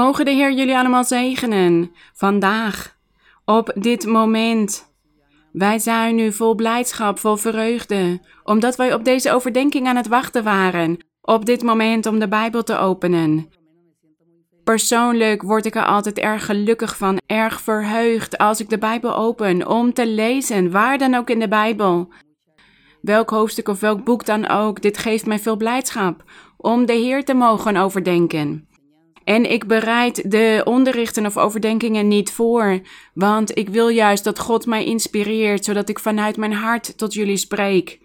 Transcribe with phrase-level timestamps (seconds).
[0.00, 2.96] Mogen de Heer jullie allemaal zegenen vandaag,
[3.44, 4.92] op dit moment.
[5.52, 10.44] Wij zijn nu vol blijdschap, vol vreugde, omdat wij op deze overdenking aan het wachten
[10.44, 13.48] waren, op dit moment om de Bijbel te openen.
[14.64, 19.66] Persoonlijk word ik er altijd erg gelukkig van, erg verheugd als ik de Bijbel open
[19.68, 22.08] om te lezen, waar dan ook in de Bijbel.
[23.00, 26.24] Welk hoofdstuk of welk boek dan ook, dit geeft mij veel blijdschap
[26.56, 28.68] om de Heer te mogen overdenken.
[29.24, 32.80] En ik bereid de onderrichten of overdenkingen niet voor,
[33.14, 37.36] want ik wil juist dat God mij inspireert, zodat ik vanuit mijn hart tot jullie
[37.36, 38.00] spreek.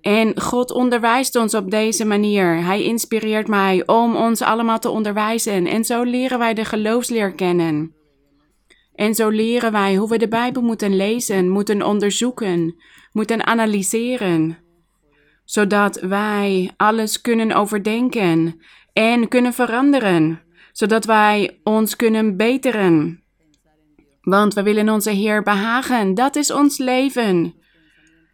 [0.00, 2.64] En God onderwijst ons op deze manier.
[2.64, 5.66] Hij inspireert mij om ons allemaal te onderwijzen.
[5.66, 7.94] En zo leren wij de geloofsleer kennen.
[8.94, 12.76] En zo leren wij hoe we de Bijbel moeten lezen, moeten onderzoeken,
[13.12, 14.58] moeten analyseren,
[15.44, 18.60] zodat wij alles kunnen overdenken
[18.96, 20.40] en kunnen veranderen,
[20.72, 23.22] zodat wij ons kunnen beteren.
[24.20, 27.54] Want we willen onze Heer behagen, dat is ons leven.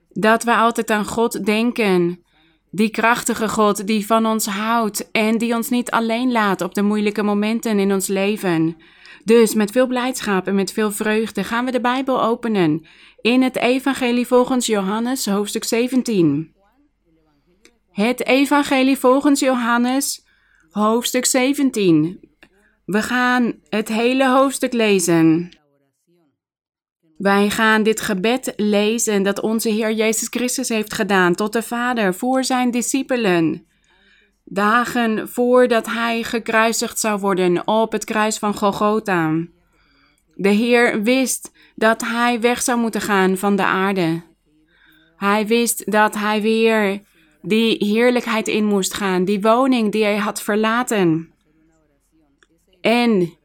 [0.09, 2.25] Dat we altijd aan God denken.
[2.71, 6.83] Die krachtige God die van ons houdt en die ons niet alleen laat op de
[6.83, 8.77] moeilijke momenten in ons leven.
[9.25, 12.87] Dus met veel blijdschap en met veel vreugde gaan we de Bijbel openen
[13.21, 16.55] in het Evangelie volgens Johannes, hoofdstuk 17.
[17.91, 20.31] Het Evangelie volgens Johannes,
[20.73, 22.21] hoofdstuk 17.
[22.85, 25.49] We gaan het hele hoofdstuk lezen.
[27.17, 32.15] Wij gaan dit gebed lezen dat onze Heer Jezus Christus heeft gedaan tot de Vader
[32.15, 33.67] voor zijn discipelen.
[34.45, 39.47] Dagen voordat hij gekruisigd zou worden op het kruis van Golgotha.
[40.35, 44.23] De Heer wist dat hij weg zou moeten gaan van de aarde.
[45.17, 47.03] Hij wist dat hij weer
[47.43, 51.33] die heerlijkheid in moest gaan, die woning die hij had verlaten.
[52.81, 53.37] En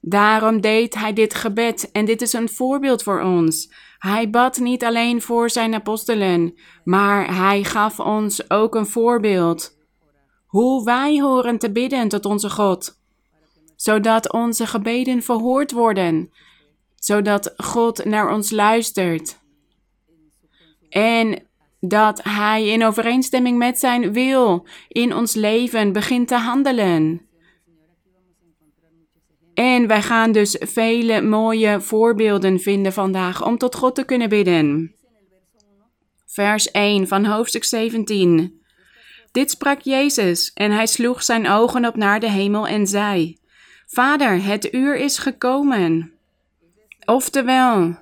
[0.00, 3.72] daarom deed hij dit gebed en dit is een voorbeeld voor ons.
[3.98, 9.76] Hij bad niet alleen voor zijn apostelen, maar hij gaf ons ook een voorbeeld.
[10.46, 13.00] Hoe wij horen te bidden tot onze God,
[13.76, 16.32] zodat onze gebeden verhoord worden,
[16.96, 19.40] zodat God naar ons luistert.
[20.88, 21.42] En
[21.86, 27.26] dat Hij in overeenstemming met Zijn wil in ons leven begint te handelen.
[29.54, 34.94] En wij gaan dus vele mooie voorbeelden vinden vandaag om tot God te kunnen bidden.
[36.26, 38.60] Vers 1 van hoofdstuk 17.
[39.32, 43.38] Dit sprak Jezus en hij sloeg zijn ogen op naar de hemel en zei:
[43.86, 46.12] Vader, het uur is gekomen.
[47.04, 47.98] Oftewel,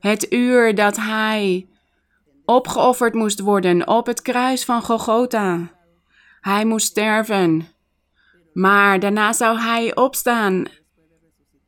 [0.00, 1.66] het uur dat hij
[2.44, 5.70] opgeofferd moest worden op het kruis van Golgotha.
[6.40, 7.68] Hij moest sterven.
[8.52, 10.64] Maar daarna zou hij opstaan.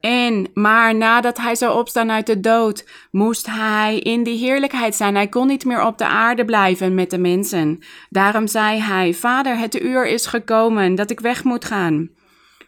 [0.00, 5.14] En, maar nadat hij zou opstaan uit de dood, moest hij in die heerlijkheid zijn.
[5.14, 7.78] Hij kon niet meer op de aarde blijven met de mensen.
[8.08, 12.10] Daarom zei hij: Vader, het uur is gekomen dat ik weg moet gaan.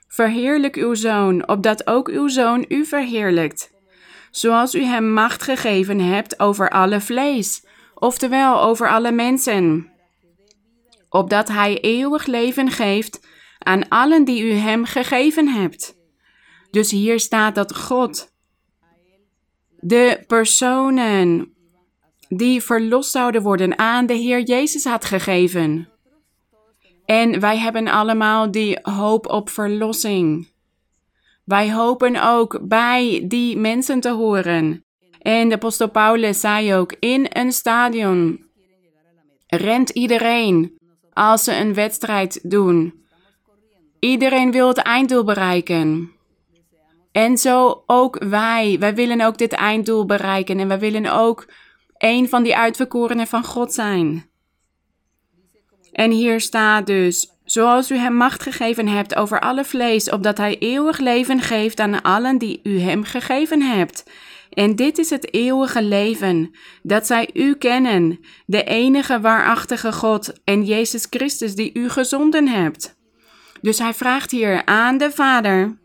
[0.08, 3.70] Verheerlijk uw zoon, opdat ook uw zoon u verheerlijkt.
[4.30, 7.65] Zoals u hem macht gegeven hebt over alle vlees
[7.98, 9.90] oftewel over alle mensen,
[11.08, 13.26] opdat Hij eeuwig leven geeft
[13.58, 15.96] aan allen die u Hem gegeven hebt.
[16.70, 18.34] Dus hier staat dat God
[19.80, 21.54] de personen
[22.28, 25.88] die verlost zouden worden aan de Heer Jezus had gegeven.
[27.04, 30.54] En wij hebben allemaal die hoop op verlossing.
[31.44, 34.85] Wij hopen ook bij die mensen te horen
[35.26, 38.46] en de apostel Paulus zei ook, in een stadion
[39.46, 40.78] rent iedereen
[41.12, 42.94] als ze een wedstrijd doen.
[44.00, 46.12] Iedereen wil het einddoel bereiken.
[47.12, 48.76] En zo ook wij.
[48.78, 51.46] Wij willen ook dit einddoel bereiken en wij willen ook
[51.98, 54.28] een van die uitverkorenen van God zijn.
[55.92, 60.58] En hier staat dus, zoals u hem macht gegeven hebt over alle vlees, opdat hij
[60.58, 64.04] eeuwig leven geeft aan allen die u hem gegeven hebt.
[64.50, 70.64] En dit is het eeuwige leven, dat zij u kennen, de enige waarachtige God en
[70.64, 72.96] Jezus Christus die u gezonden hebt.
[73.60, 75.78] Dus hij vraagt hier aan de Vader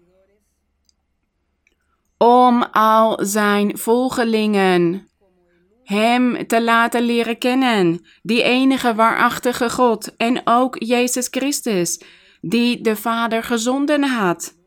[2.18, 5.10] om al zijn volgelingen
[5.84, 12.02] hem te laten leren kennen, die enige waarachtige God en ook Jezus Christus,
[12.42, 14.58] die de Vader gezonden had,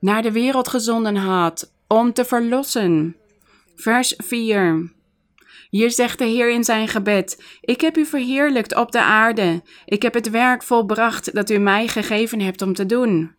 [0.00, 3.19] naar de wereld gezonden had om te verlossen.
[3.80, 4.92] Vers 4.
[5.70, 9.62] Hier zegt de Heer in zijn gebed: Ik heb u verheerlijkt op de aarde.
[9.84, 13.34] Ik heb het werk volbracht dat u mij gegeven hebt om te doen.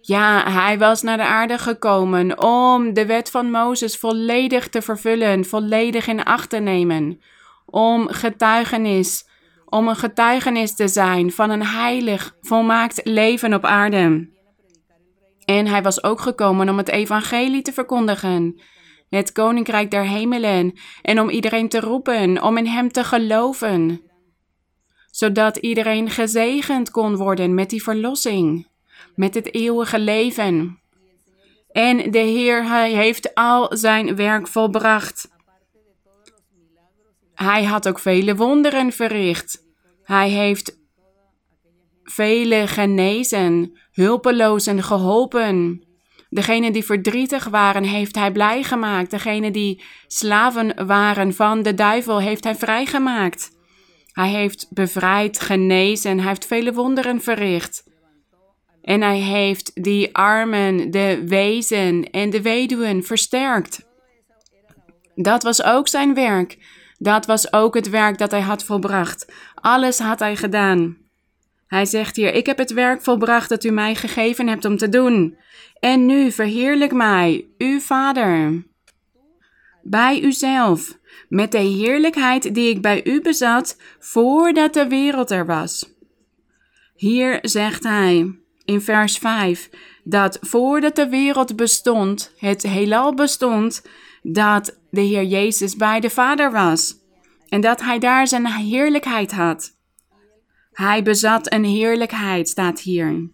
[0.00, 5.44] Ja, hij was naar de aarde gekomen om de wet van Mozes volledig te vervullen,
[5.44, 7.20] volledig in acht te nemen.
[7.66, 9.28] Om getuigenis,
[9.64, 14.28] om een getuigenis te zijn van een heilig, volmaakt leven op aarde.
[15.44, 18.60] En hij was ook gekomen om het evangelie te verkondigen,
[19.08, 24.00] het koninkrijk der hemelen, en om iedereen te roepen, om in hem te geloven,
[25.10, 28.72] zodat iedereen gezegend kon worden met die verlossing
[29.14, 30.78] met het eeuwige leven.
[31.70, 35.28] En de Heer, hij heeft al zijn werk volbracht.
[37.34, 39.62] Hij had ook vele wonderen verricht.
[40.02, 40.78] Hij heeft
[42.02, 45.84] vele genezen, hulpelozen geholpen.
[46.34, 49.10] Degene die verdrietig waren, heeft hij blij gemaakt.
[49.10, 53.50] Degene die slaven waren van de duivel, heeft hij vrijgemaakt.
[54.12, 57.84] Hij heeft bevrijd, genezen, hij heeft vele wonderen verricht.
[58.82, 63.86] En hij heeft die armen, de wezen en de weduwen versterkt.
[65.14, 66.58] Dat was ook zijn werk.
[66.98, 69.32] Dat was ook het werk dat hij had volbracht.
[69.54, 71.03] Alles had hij gedaan.
[71.74, 74.88] Hij zegt hier: Ik heb het werk volbracht dat u mij gegeven hebt om te
[74.88, 75.36] doen.
[75.80, 78.62] En nu verheerlijk mij, uw Vader,
[79.82, 80.98] bij uzelf,
[81.28, 85.92] met de heerlijkheid die ik bij u bezat voordat de wereld er was.
[86.94, 88.34] Hier zegt hij
[88.64, 89.70] in vers 5
[90.04, 93.82] dat voordat de wereld bestond, het heelal bestond,
[94.22, 96.94] dat de Heer Jezus bij de Vader was
[97.48, 99.73] en dat hij daar zijn heerlijkheid had.
[100.74, 103.32] Hij bezat een heerlijkheid, staat hier.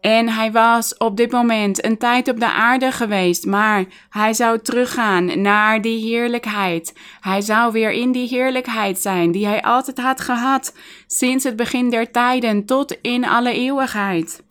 [0.00, 4.58] En hij was op dit moment een tijd op de aarde geweest, maar hij zou
[4.58, 6.92] teruggaan naar die heerlijkheid.
[7.20, 10.76] Hij zou weer in die heerlijkheid zijn die hij altijd had gehad,
[11.06, 14.42] sinds het begin der tijden tot in alle eeuwigheid.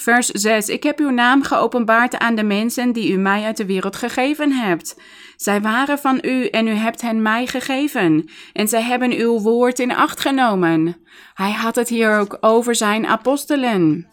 [0.00, 0.68] Vers 6.
[0.68, 4.52] Ik heb uw naam geopenbaard aan de mensen die u mij uit de wereld gegeven
[4.52, 5.00] hebt.
[5.36, 8.28] Zij waren van u en u hebt hen mij gegeven.
[8.52, 10.96] En zij hebben uw woord in acht genomen.
[11.34, 14.08] Hij had het hier ook over zijn apostelen.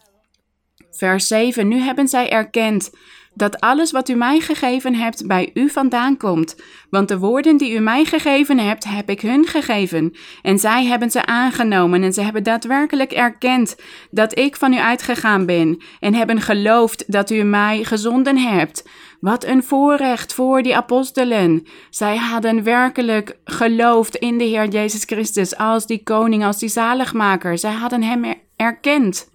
[0.96, 1.68] Vers 7.
[1.68, 2.90] Nu hebben zij erkend
[3.36, 6.56] dat alles wat u mij gegeven hebt bij u vandaan komt.
[6.90, 10.14] Want de woorden die u mij gegeven hebt, heb ik hun gegeven.
[10.42, 13.76] En zij hebben ze aangenomen en ze hebben daadwerkelijk erkend
[14.10, 15.82] dat ik van u uitgegaan ben.
[16.00, 18.88] En hebben geloofd dat u mij gezonden hebt.
[19.20, 21.66] Wat een voorrecht voor die apostelen.
[21.90, 27.58] Zij hadden werkelijk geloofd in de Heer Jezus Christus als die koning, als die zaligmaker.
[27.58, 28.24] Zij hadden hem
[28.56, 29.34] erkend.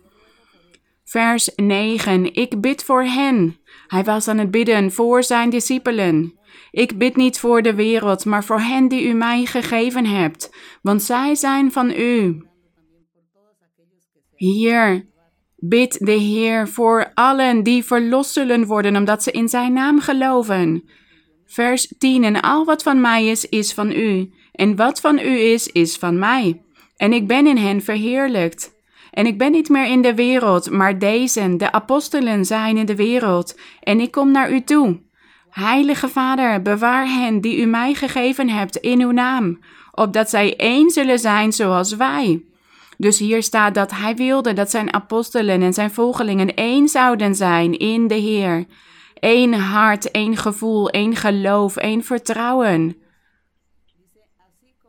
[1.11, 2.33] Vers 9.
[2.33, 3.57] Ik bid voor hen.
[3.87, 6.39] Hij was aan het bidden voor zijn discipelen.
[6.71, 11.03] Ik bid niet voor de wereld, maar voor hen die u mij gegeven hebt, want
[11.03, 12.45] zij zijn van u.
[14.35, 15.09] Hier
[15.55, 20.89] bid de Heer voor allen die verlost zullen worden, omdat ze in zijn naam geloven.
[21.45, 22.23] Vers 10.
[22.23, 24.33] En al wat van mij is, is van u.
[24.51, 26.61] En wat van u is, is van mij.
[26.95, 28.79] En ik ben in hen verheerlijkt.
[29.11, 32.95] En ik ben niet meer in de wereld, maar deze, de apostelen, zijn in de
[32.95, 33.59] wereld.
[33.83, 34.99] En ik kom naar u toe.
[35.49, 39.59] Heilige Vader, bewaar hen die u mij gegeven hebt in uw naam,
[39.91, 42.43] opdat zij één zullen zijn zoals wij.
[42.97, 47.77] Dus hier staat dat hij wilde dat zijn apostelen en zijn volgelingen één zouden zijn
[47.77, 48.65] in de Heer.
[49.19, 52.95] Eén hart, één gevoel, één geloof, één vertrouwen.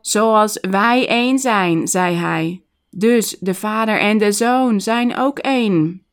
[0.01, 2.62] Zoals wij één zijn, zei hij.
[2.95, 6.05] Dus de Vader en de Zoon zijn ook één.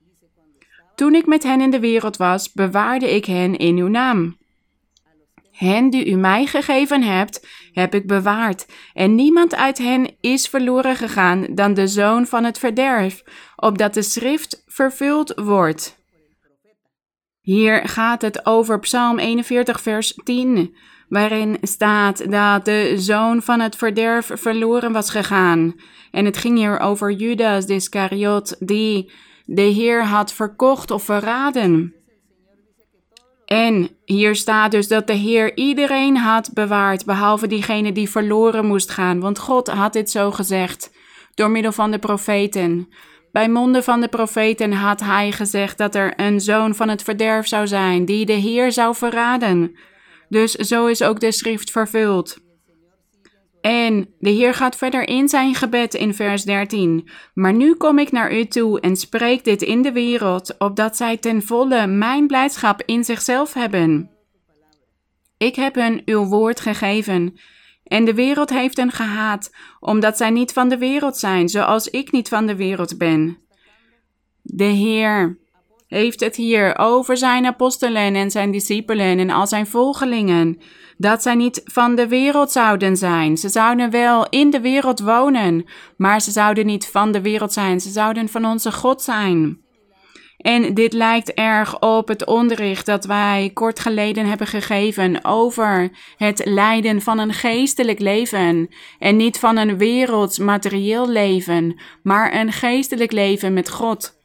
[0.94, 4.38] Toen ik met hen in de wereld was, bewaarde ik hen in uw naam.
[5.52, 10.96] Hen die u mij gegeven hebt, heb ik bewaard, en niemand uit hen is verloren
[10.96, 13.22] gegaan dan de zoon van het verderf,
[13.56, 15.98] opdat de schrift vervuld wordt.
[17.40, 20.76] Hier gaat het over Psalm 41, vers 10
[21.10, 25.74] waarin staat dat de zoon van het verderf verloren was gegaan.
[26.10, 29.10] En het ging hier over Judas de Iscariot, die
[29.44, 31.94] de Heer had verkocht of verraden.
[33.44, 38.90] En hier staat dus dat de Heer iedereen had bewaard, behalve diegene die verloren moest
[38.90, 40.92] gaan, want God had dit zo gezegd
[41.34, 42.88] door middel van de profeten.
[43.32, 47.46] Bij monden van de profeten had hij gezegd dat er een zoon van het verderf
[47.46, 49.76] zou zijn, die de Heer zou verraden.
[50.30, 52.38] Dus zo is ook de schrift vervuld.
[53.60, 57.08] En de Heer gaat verder in zijn gebed in vers 13.
[57.34, 61.16] Maar nu kom ik naar u toe en spreek dit in de wereld, opdat zij
[61.16, 64.10] ten volle mijn blijdschap in zichzelf hebben.
[65.36, 67.38] Ik heb hun uw woord gegeven.
[67.84, 72.12] En de wereld heeft hen gehaat, omdat zij niet van de wereld zijn, zoals ik
[72.12, 73.38] niet van de wereld ben.
[74.42, 75.38] De Heer
[75.90, 80.58] heeft het hier over zijn apostelen en zijn discipelen en al zijn volgelingen.
[80.96, 83.36] Dat zij niet van de wereld zouden zijn.
[83.36, 85.64] Ze zouden wel in de wereld wonen,
[85.96, 87.80] maar ze zouden niet van de wereld zijn.
[87.80, 89.58] Ze zouden van onze God zijn.
[90.36, 96.44] En dit lijkt erg op het onderricht dat wij kort geleden hebben gegeven over het
[96.44, 98.68] lijden van een geestelijk leven.
[98.98, 104.19] En niet van een werelds materieel leven, maar een geestelijk leven met God.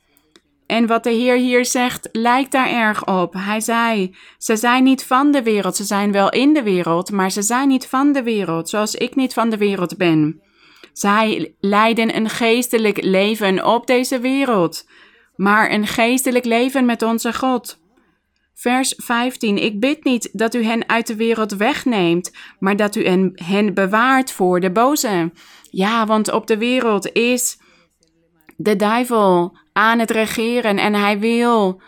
[0.65, 3.33] En wat de Heer hier zegt, lijkt daar erg op.
[3.33, 7.31] Hij zei: Ze zijn niet van de wereld, ze zijn wel in de wereld, maar
[7.31, 10.41] ze zijn niet van de wereld, zoals ik niet van de wereld ben.
[10.93, 14.89] Zij leiden een geestelijk leven op deze wereld,
[15.35, 17.83] maar een geestelijk leven met onze God.
[18.53, 23.05] Vers 15: Ik bid niet dat u hen uit de wereld wegneemt, maar dat u
[23.33, 25.31] hen bewaart voor de boze.
[25.69, 27.57] Ja, want op de wereld is
[28.57, 31.81] de duivel aan het regeren en hij wil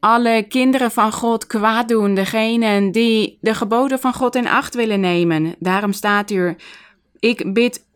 [0.00, 5.00] alle kinderen van God kwaad doen, degenen die de geboden van God in acht willen
[5.00, 5.54] nemen.
[5.58, 6.56] Daarom staat u:
[7.18, 7.86] Ik bid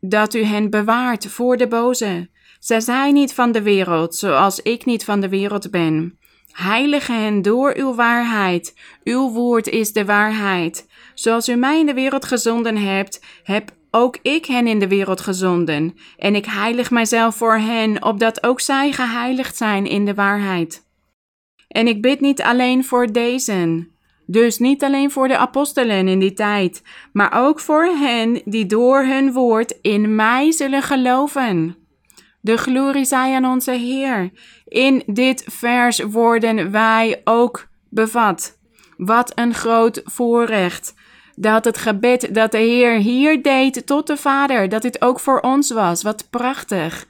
[0.00, 2.28] dat u hen bewaart voor de boze.
[2.58, 6.18] Zij zijn niet van de wereld, zoals ik niet van de wereld ben.
[6.50, 8.74] Heilige hen door uw waarheid.
[9.04, 10.88] Uw woord is de waarheid.
[11.14, 15.20] Zoals u mij in de wereld gezonden hebt, heb ook ik hen in de wereld
[15.20, 15.96] gezonden.
[16.18, 20.82] En ik heilig mijzelf voor hen, opdat ook zij geheiligd zijn in de waarheid.
[21.68, 23.88] En ik bid niet alleen voor deze,
[24.26, 26.82] dus niet alleen voor de apostelen in die tijd,
[27.12, 31.76] maar ook voor hen die door hun woord in mij zullen geloven.
[32.40, 34.30] De glorie zij aan onze Heer.
[34.64, 38.58] In dit vers worden wij ook bevat.
[38.96, 40.94] Wat een groot voorrecht
[41.36, 45.40] dat het gebed dat de Heer hier deed tot de Vader, dat dit ook voor
[45.40, 46.02] ons was.
[46.02, 47.06] Wat prachtig.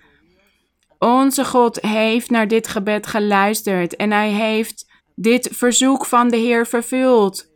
[0.99, 6.66] Onze God heeft naar dit gebed geluisterd en hij heeft dit verzoek van de Heer
[6.66, 7.47] vervuld.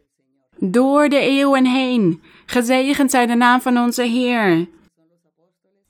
[0.59, 2.23] Door de eeuwen heen.
[2.47, 4.69] Gezegend zij de naam van onze Heer.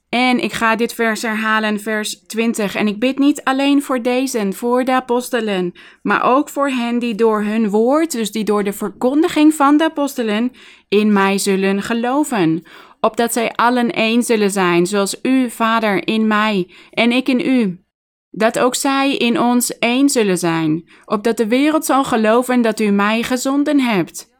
[0.08, 2.74] En ik ga dit vers herhalen, vers 20.
[2.74, 5.72] En ik bid niet alleen voor deze, voor de apostelen,
[6.02, 9.84] maar ook voor hen die door hun woord, dus die door de verkondiging van de
[9.84, 10.52] apostelen,
[10.88, 12.62] in mij zullen geloven.
[13.00, 17.82] Opdat zij allen één zullen zijn, zoals u, Vader, in mij en ik in u.
[18.30, 22.90] Dat ook zij in ons één zullen zijn, opdat de wereld zal geloven dat u
[22.90, 24.36] mij gezonden hebt.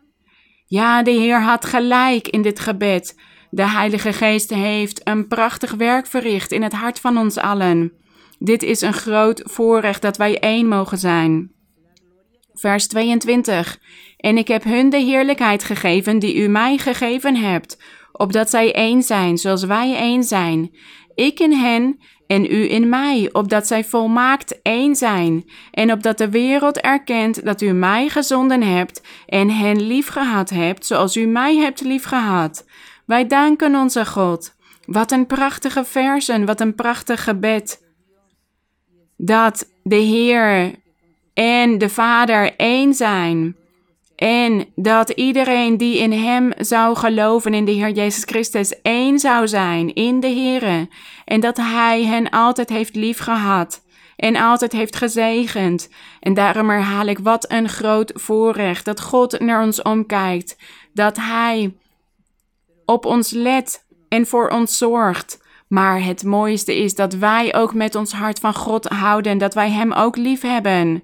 [0.66, 3.16] Ja, de Heer had gelijk in dit gebed
[3.50, 7.92] de Heilige Geest heeft een prachtig werk verricht in het hart van ons allen.
[8.38, 11.50] Dit is een groot voorrecht dat wij één mogen zijn.
[12.54, 13.78] Vers 22.
[14.16, 19.02] En ik heb hun de heerlijkheid gegeven die u mij gegeven hebt, opdat zij één
[19.02, 20.76] zijn, zoals wij één zijn.
[21.14, 26.28] Ik in hen en u in mij, opdat zij volmaakt één zijn, en opdat de
[26.28, 31.80] wereld erkent dat u mij gezonden hebt en hen liefgehad hebt, zoals u mij hebt
[31.80, 32.64] liefgehad.
[33.08, 34.54] Wij danken onze God.
[34.84, 37.84] Wat een prachtige versen, wat een prachtig gebed.
[39.16, 40.74] Dat de Heer
[41.34, 43.56] en de Vader één zijn.
[44.16, 49.48] En dat iedereen die in Hem zou geloven, in de Heer Jezus Christus, één zou
[49.48, 50.86] zijn in de Heer.
[51.24, 53.82] En dat Hij hen altijd heeft liefgehad
[54.16, 55.88] en altijd heeft gezegend.
[56.20, 60.56] En daarom herhaal ik, wat een groot voorrecht dat God naar ons omkijkt.
[60.92, 61.74] Dat Hij
[62.88, 65.46] op ons let en voor ons zorgt.
[65.68, 69.70] Maar het mooiste is dat wij ook met ons hart van God houden, dat wij
[69.70, 71.02] Hem ook lief hebben.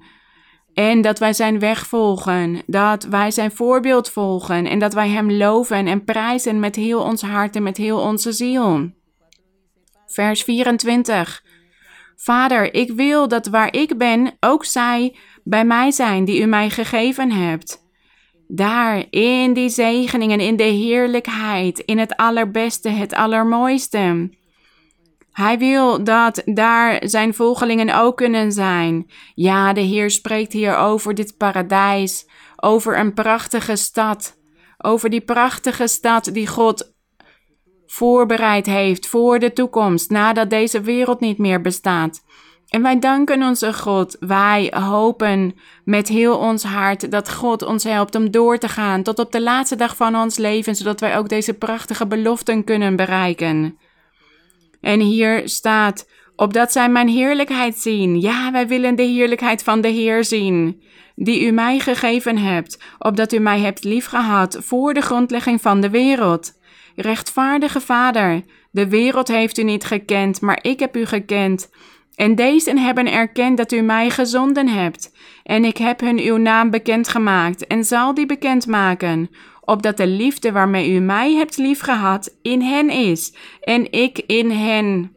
[0.74, 5.32] En dat wij Zijn weg volgen, dat wij Zijn voorbeeld volgen en dat wij Hem
[5.32, 8.90] loven en prijzen met heel ons hart en met heel onze ziel.
[10.06, 11.42] Vers 24.
[12.16, 16.70] Vader, ik wil dat waar ik ben, ook zij bij mij zijn die U mij
[16.70, 17.83] gegeven hebt.
[18.48, 24.30] Daar, in die zegeningen, in de heerlijkheid, in het allerbeste, het allermooiste.
[25.32, 29.10] Hij wil dat daar zijn volgelingen ook kunnen zijn.
[29.34, 34.36] Ja, de Heer spreekt hier over dit paradijs, over een prachtige stad,
[34.78, 36.92] over die prachtige stad die God
[37.86, 42.23] voorbereid heeft voor de toekomst, nadat deze wereld niet meer bestaat.
[42.74, 44.16] En wij danken onze God.
[44.20, 45.54] Wij hopen
[45.84, 49.42] met heel ons hart dat God ons helpt om door te gaan tot op de
[49.42, 53.78] laatste dag van ons leven, zodat wij ook deze prachtige beloften kunnen bereiken.
[54.80, 58.20] En hier staat, opdat zij mijn heerlijkheid zien.
[58.20, 60.82] Ja, wij willen de heerlijkheid van de Heer zien,
[61.14, 65.90] die u mij gegeven hebt, opdat u mij hebt liefgehad voor de grondlegging van de
[65.90, 66.52] wereld.
[66.96, 71.68] Rechtvaardige Vader, de wereld heeft u niet gekend, maar ik heb u gekend.
[72.14, 75.12] En deze hebben erkend dat u mij gezonden hebt.
[75.42, 79.30] En ik heb hun uw naam bekendgemaakt en zal die bekendmaken,
[79.60, 85.16] opdat de liefde waarmee u mij hebt liefgehad in hen is en ik in hen.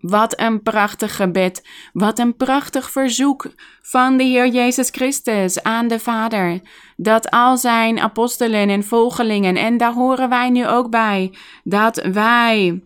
[0.00, 3.50] Wat een prachtig gebed, wat een prachtig verzoek
[3.82, 6.60] van de Heer Jezus Christus aan de Vader.
[6.96, 12.82] Dat al zijn apostelen en volgelingen, en daar horen wij nu ook bij, dat wij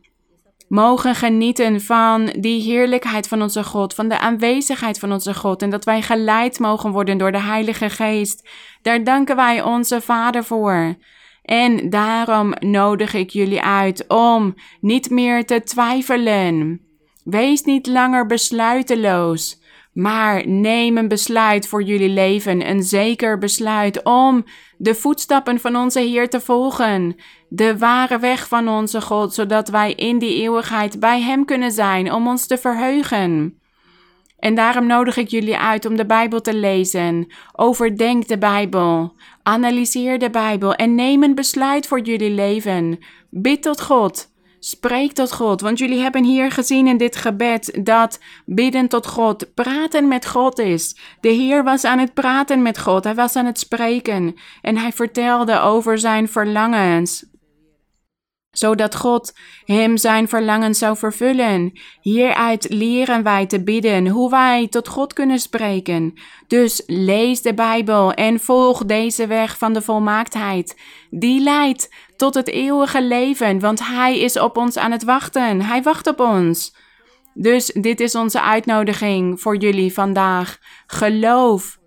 [0.73, 5.71] mogen genieten van die heerlijkheid van onze God, van de aanwezigheid van onze God en
[5.71, 8.49] dat wij geleid mogen worden door de Heilige Geest.
[8.83, 10.97] Daar danken wij onze Vader voor.
[11.43, 16.81] En daarom nodig ik jullie uit om niet meer te twijfelen.
[17.25, 19.62] Wees niet langer besluiteloos.
[19.93, 24.45] Maar neem een besluit voor jullie leven, een zeker besluit om
[24.77, 27.17] de voetstappen van onze Heer te volgen,
[27.49, 32.13] de ware weg van onze God, zodat wij in die eeuwigheid bij Hem kunnen zijn,
[32.13, 33.61] om ons te verheugen.
[34.39, 37.27] En daarom nodig ik jullie uit om de Bijbel te lezen.
[37.53, 39.15] Overdenk de Bijbel.
[39.43, 42.99] Analyseer de Bijbel en neem een besluit voor jullie leven.
[43.31, 44.32] Bid tot God.
[44.65, 49.55] Spreek tot God, want jullie hebben hier gezien in dit gebed dat bidden tot God,
[49.55, 50.97] praten met God is.
[51.21, 54.93] De Heer was aan het praten met God, hij was aan het spreken en hij
[54.93, 57.25] vertelde over zijn verlangens
[58.53, 59.33] zodat God
[59.65, 61.73] hem zijn verlangen zou vervullen.
[62.01, 66.15] Hieruit leren wij te bidden, hoe wij tot God kunnen spreken.
[66.47, 70.81] Dus lees de Bijbel en volg deze weg van de volmaaktheid.
[71.11, 71.91] Die leidt
[72.23, 75.63] tot het eeuwige leven, want Hij is op ons aan het wachten.
[75.63, 76.75] Hij wacht op ons.
[77.35, 80.59] Dus dit is onze uitnodiging voor jullie vandaag.
[80.87, 81.79] Geloof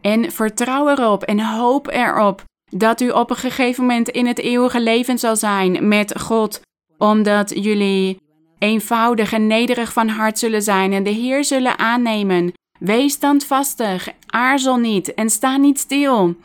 [0.00, 4.80] en vertrouw erop en hoop erop dat u op een gegeven moment in het eeuwige
[4.80, 6.60] leven zal zijn met God,
[6.98, 8.20] omdat jullie
[8.58, 12.52] eenvoudig en nederig van hart zullen zijn en de Heer zullen aannemen.
[12.78, 16.36] Wees standvastig, aarzel niet en sta niet stil.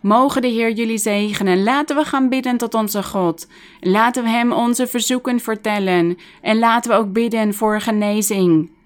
[0.00, 1.62] Mogen de Heer jullie zegenen.
[1.62, 3.46] Laten we gaan bidden tot onze God.
[3.80, 8.78] Laten we Hem onze verzoeken vertellen en laten we ook bidden voor genezing.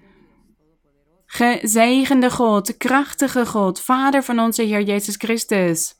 [1.25, 5.93] Gezegende God, krachtige God, Vader van onze Heer Jezus Christus.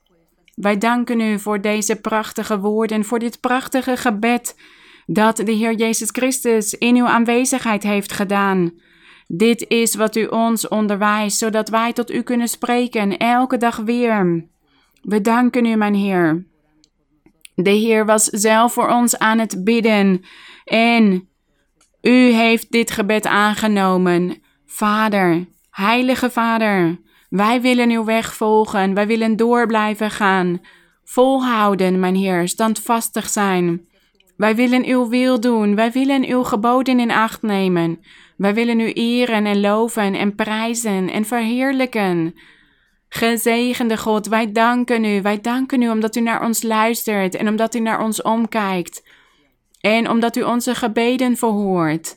[0.56, 4.56] Wij danken u voor deze prachtige woorden, voor dit prachtige gebed
[5.06, 8.74] dat de Heer Jezus Christus in uw aanwezigheid heeft gedaan.
[9.28, 14.48] Dit is wat u ons onderwijst, zodat wij tot u kunnen spreken elke dag weer.
[15.06, 16.46] We danken u, mijn Heer.
[17.56, 20.22] De Heer was zelf voor ons aan het bidden
[20.64, 21.30] en
[22.02, 24.42] u heeft dit gebed aangenomen.
[24.66, 30.62] Vader, Heilige Vader, wij willen uw weg volgen, wij willen door blijven gaan.
[31.04, 33.88] Volhouden, mijn Heer, standvastig zijn.
[34.38, 38.00] Wij willen uw wil doen, wij willen uw geboden in acht nemen.
[38.38, 42.36] Wij willen u eren en loven en prijzen en verheerlijken.
[43.10, 47.76] Gezegende God, wij danken u, wij danken u omdat u naar ons luistert en omdat
[47.76, 49.04] u naar ons omkijkt.
[49.80, 52.16] En omdat u onze gebeden verhoort.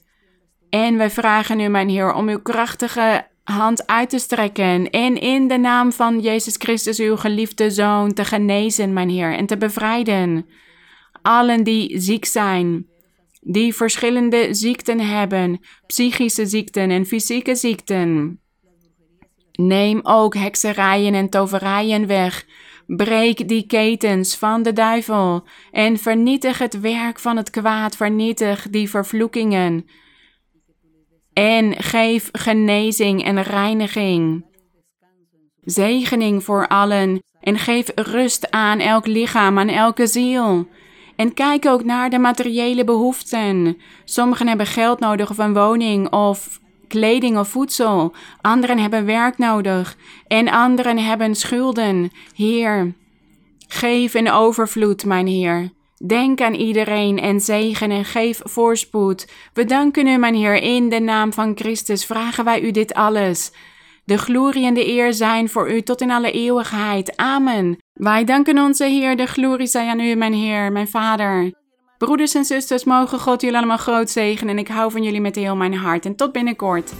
[0.70, 5.48] En wij vragen u, mijn Heer, om uw krachtige hand uit te strekken en in
[5.48, 10.46] de naam van Jezus Christus, uw geliefde Zoon, te genezen, mijn Heer, en te bevrijden.
[11.22, 12.86] Allen die ziek zijn,
[13.40, 18.40] die verschillende ziekten hebben, psychische ziekten en fysieke ziekten.
[19.62, 22.46] Neem ook hekserijen en toverijen weg.
[22.86, 28.90] Breek die ketens van de duivel en vernietig het werk van het kwaad, vernietig die
[28.90, 29.86] vervloekingen
[31.38, 34.44] en geef genezing en reiniging.
[35.60, 40.68] Zegening voor allen en geef rust aan elk lichaam, aan elke ziel.
[41.16, 43.76] En kijk ook naar de materiële behoeften.
[44.04, 48.14] Sommigen hebben geld nodig of een woning of kleding of voedsel.
[48.40, 49.96] Anderen hebben werk nodig
[50.26, 52.10] en anderen hebben schulden.
[52.34, 52.94] Heer,
[53.68, 55.70] geef in overvloed, mijn Heer.
[56.06, 59.32] Denk aan iedereen en zegen en geef voorspoed.
[59.52, 63.52] We danken u, mijn Heer, in de naam van Christus vragen wij u dit alles.
[64.04, 67.16] De glorie en de eer zijn voor u tot in alle eeuwigheid.
[67.16, 67.76] Amen.
[67.92, 71.52] Wij danken onze Heer, de glorie zij aan u, mijn Heer, mijn Vader.
[71.98, 75.34] Broeders en zusters, mogen God jullie allemaal groot zegenen en ik hou van jullie met
[75.34, 76.04] heel mijn hart.
[76.04, 76.92] En tot binnenkort.